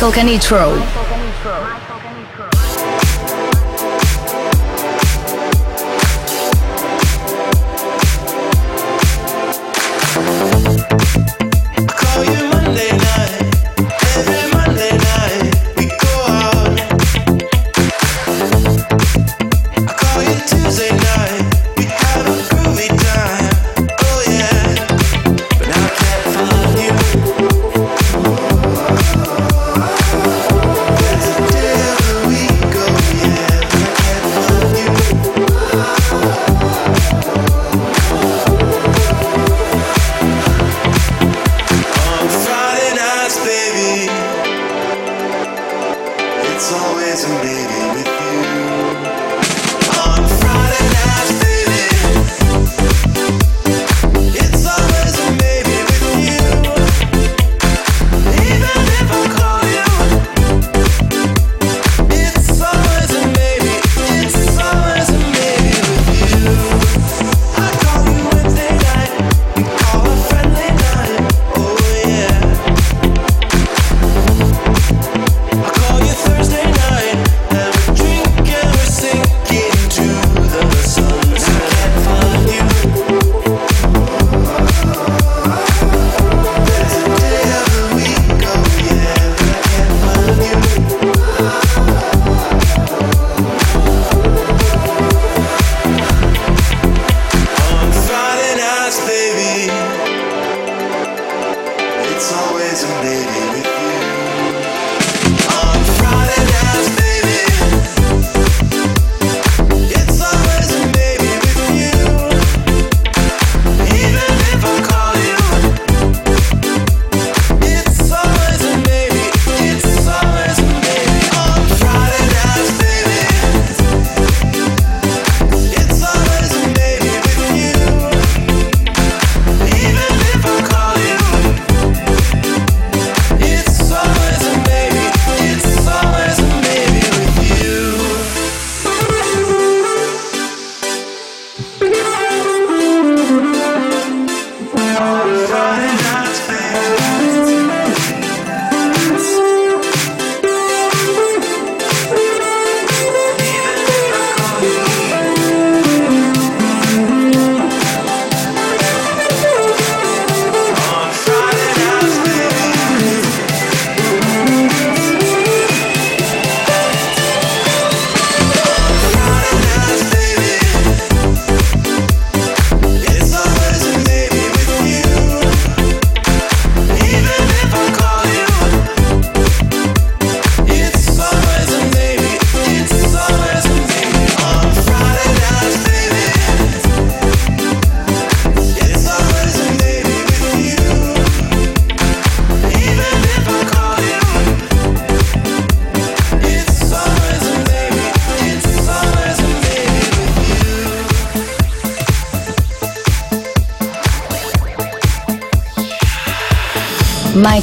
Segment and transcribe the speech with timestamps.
[0.00, 0.99] Michael Canitrot.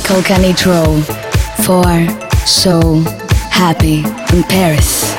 [0.08, 0.40] Coca
[1.66, 1.84] for
[2.46, 3.02] So
[3.52, 5.17] Happy in Paris.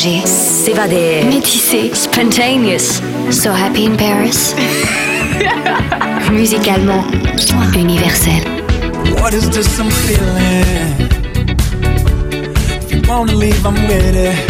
[0.00, 4.54] voyager, s'évader, métisser, spontaneous, so happy in Paris.
[6.32, 7.04] Musicalement,
[7.74, 8.40] universel.
[9.20, 11.10] What is this I'm feeling?
[12.82, 14.49] If you wanna leave, I'm with.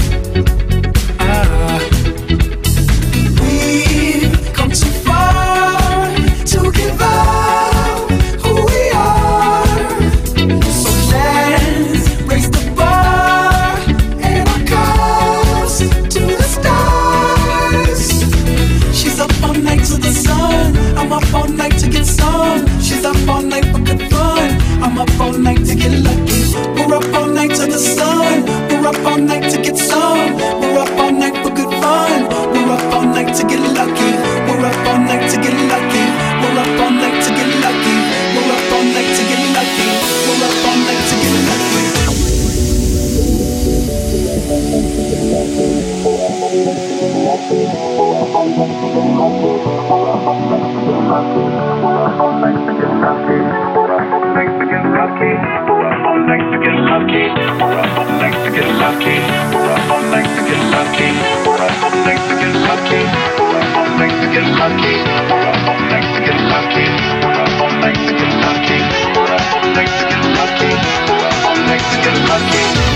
[72.30, 72.89] lucky.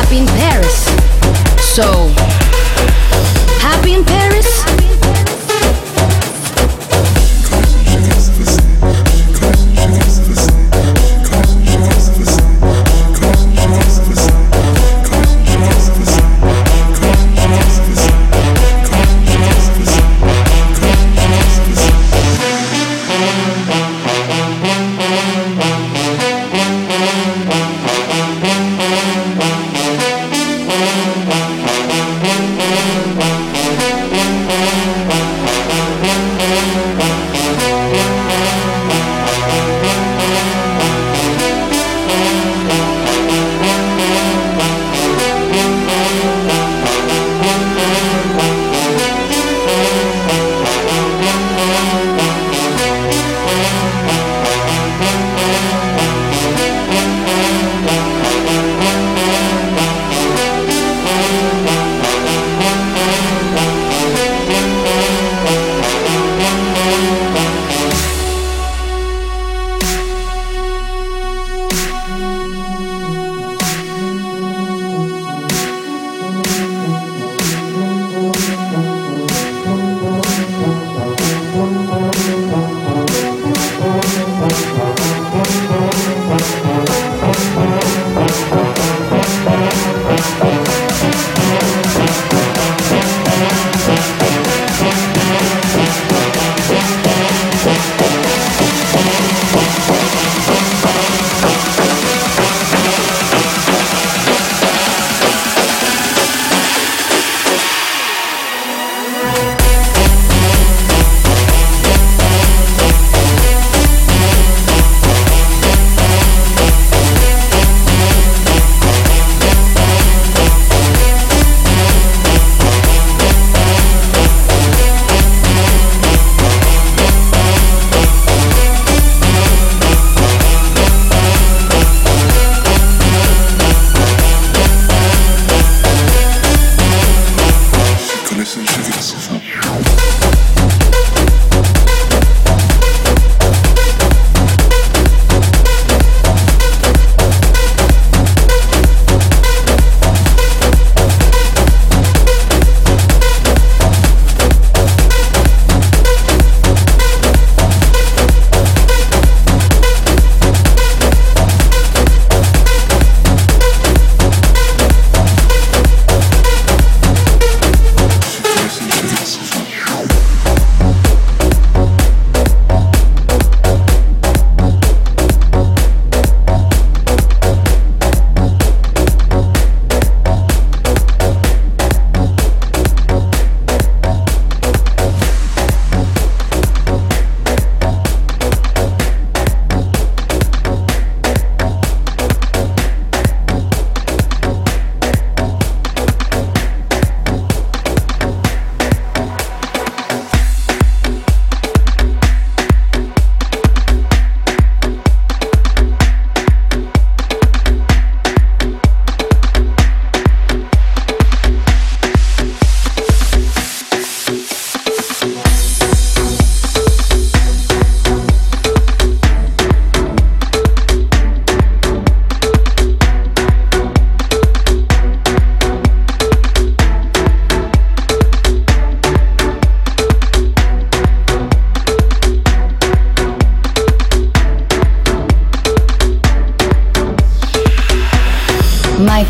[0.00, 0.84] happy in Paris.
[1.74, 2.06] So,
[3.58, 4.77] happy in Paris?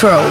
[0.00, 0.27] Michael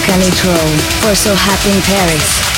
[0.00, 2.53] Canitrot for So Happy in Paris.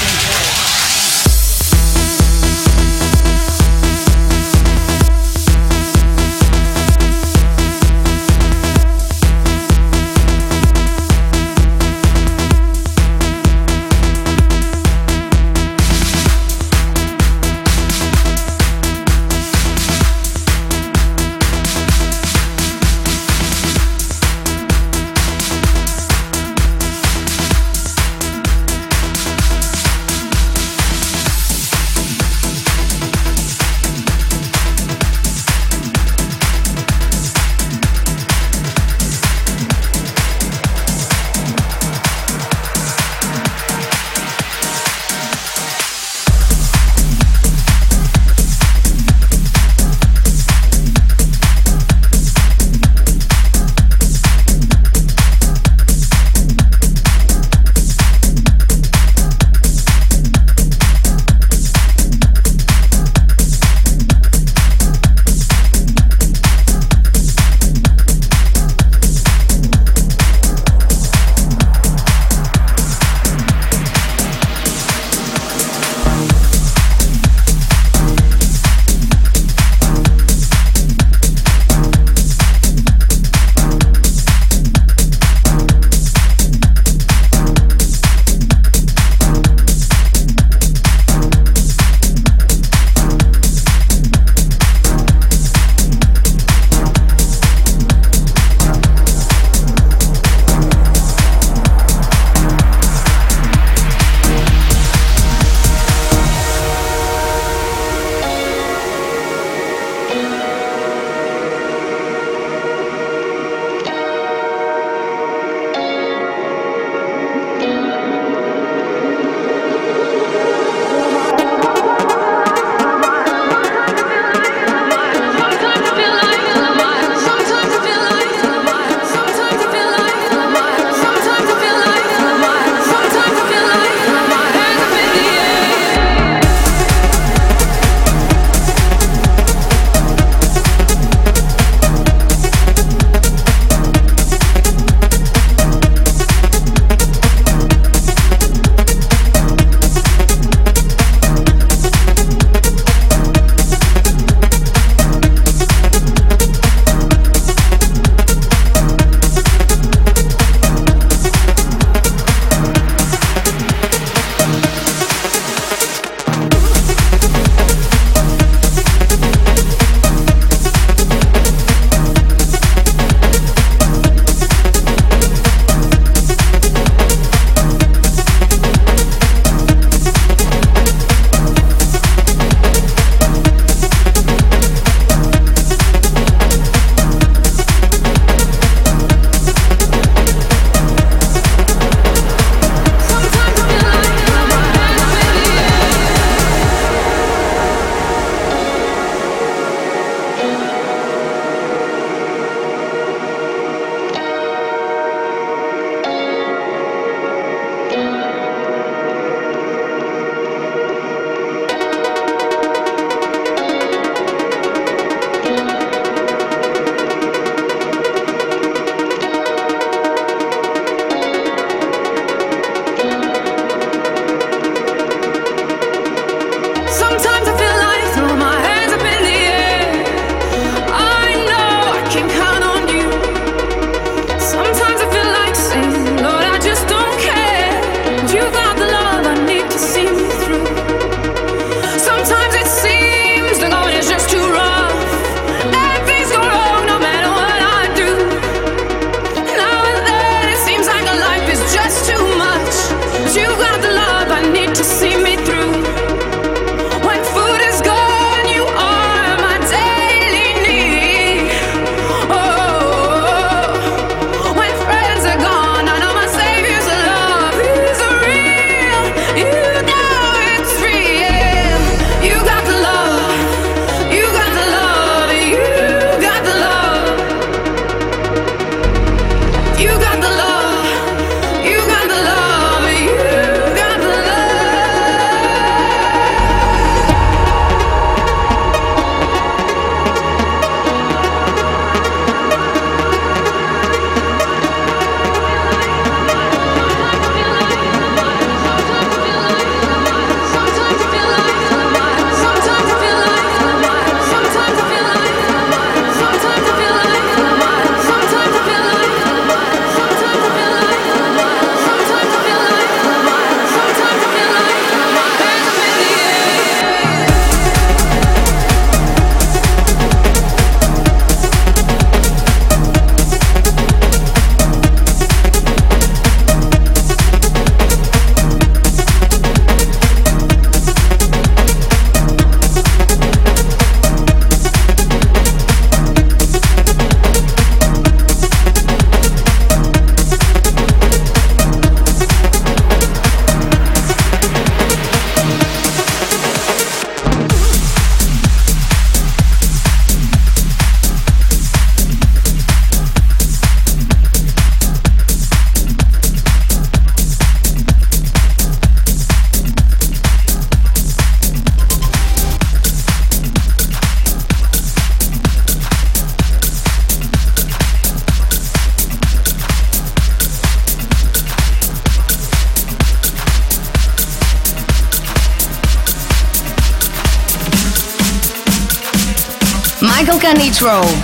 [380.77, 381.16] Canitrot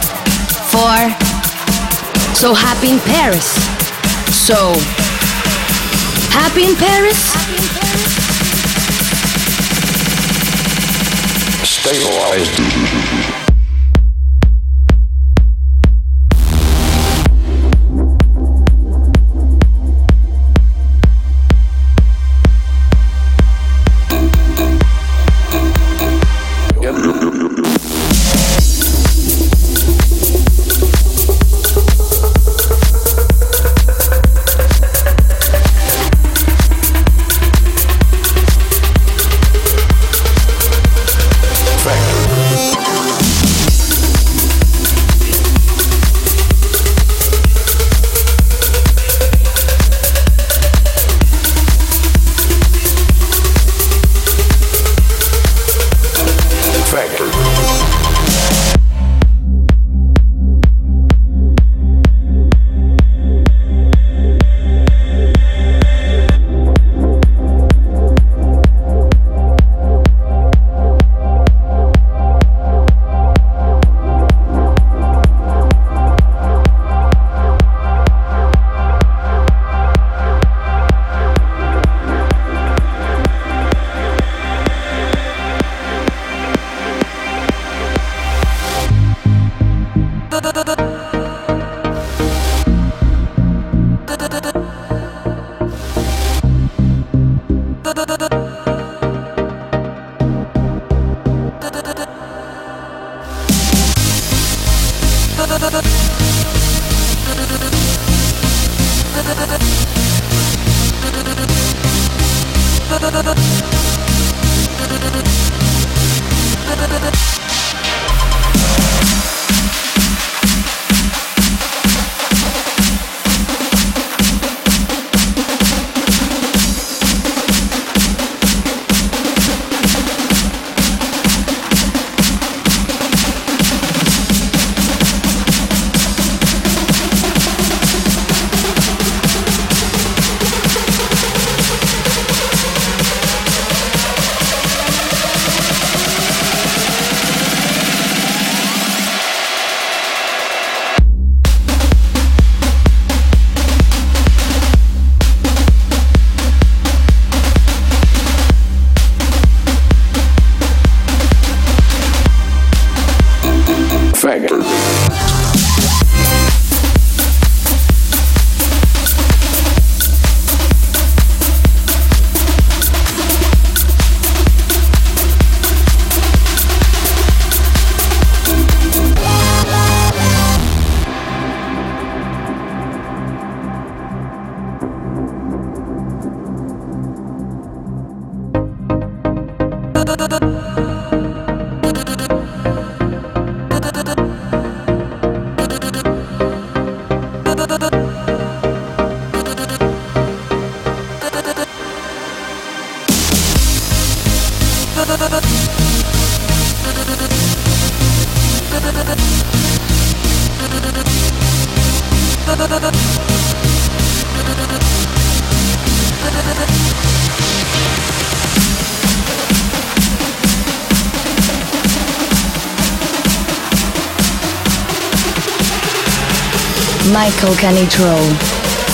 [227.43, 228.37] Michael Canitrot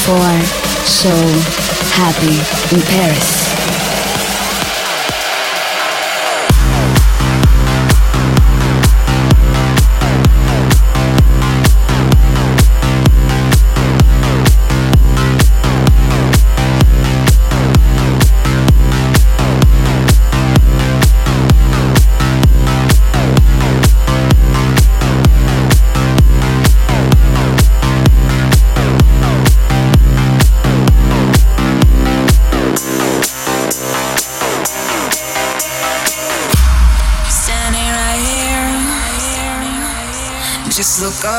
[0.06, 0.24] for
[0.86, 1.10] So
[1.92, 2.38] Happy
[2.74, 3.47] in Paris.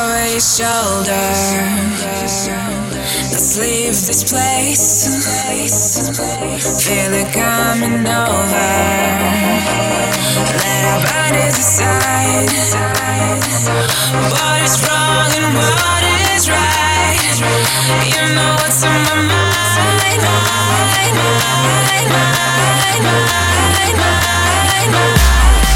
[0.00, 1.24] Over your shoulder.
[3.32, 5.06] Let's leave this place.
[6.84, 8.70] Feel it coming over.
[10.60, 12.48] Let our bodies decide
[14.32, 17.20] what is wrong and what is right.
[18.08, 20.22] You know what's on my mind, mind,
[20.92, 21.16] mind,
[21.92, 22.08] mind,
[22.80, 23.04] mind,
[23.60, 25.69] mind, mind.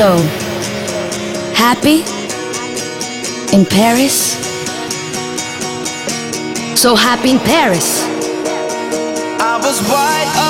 [0.00, 0.16] So,
[1.52, 1.98] happy
[3.54, 4.32] in Paris?
[6.74, 8.02] So happy in Paris.
[9.38, 10.49] I was wide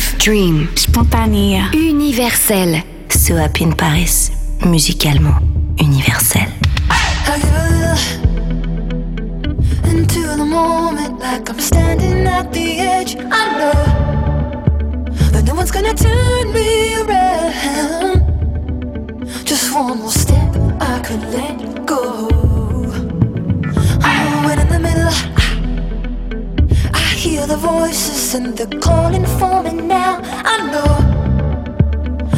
[0.00, 2.82] Live, Dream, Spontanea, Universel.
[3.08, 4.32] Ce Happy in Paris,
[4.64, 5.42] musicalement
[5.78, 6.40] universel.
[6.88, 7.76] I
[9.90, 13.16] into the moment like I'm standing at the edge.
[13.30, 13.72] I know
[15.32, 18.22] that no one's gonna turn me around.
[19.44, 22.09] Just one more step, I could let go.
[27.50, 30.20] the voices and they're calling for me now.
[30.22, 30.94] I know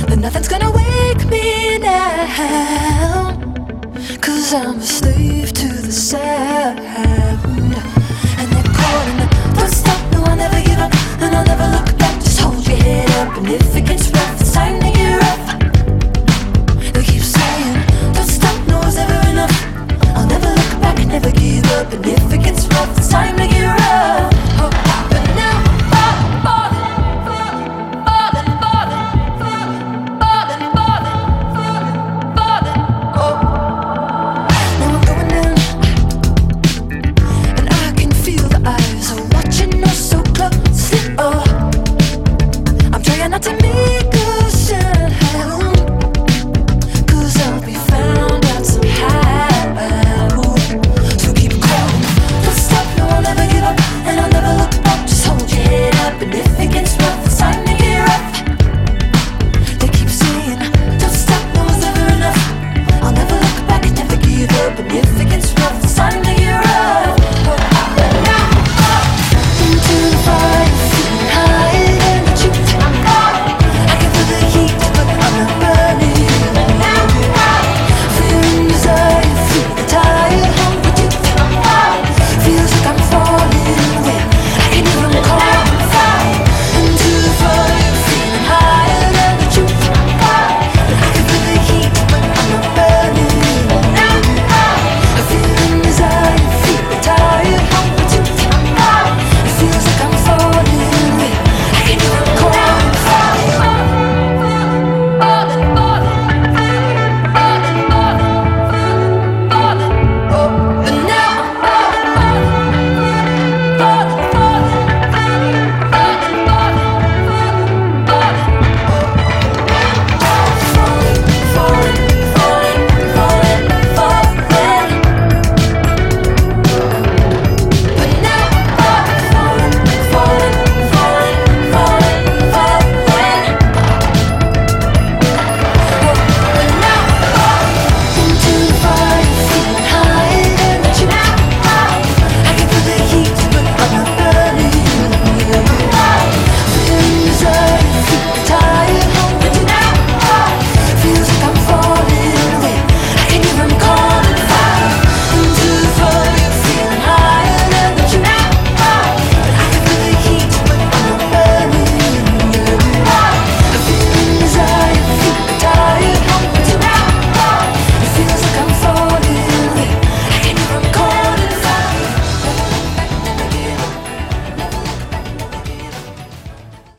[0.06, 3.36] that nothing's gonna wake me now.
[4.22, 6.78] Cause I'm a slave to the sound.
[8.40, 9.18] And they're calling
[9.52, 12.16] don't stop, no, I'll never give up, and I'll never look back.
[12.22, 15.44] Just hold your head up, and if it gets rough, it's time to get rough.
[16.94, 17.74] They keep saying,
[18.14, 19.56] don't stop, no, it's never enough.
[20.16, 23.46] I'll never look back, never give up, and if it gets rough, it's time to
[23.46, 24.32] get rough.